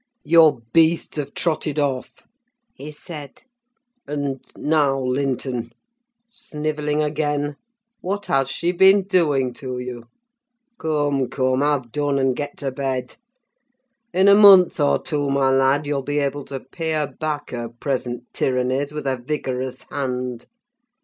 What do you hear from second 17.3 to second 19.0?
her present tyrannies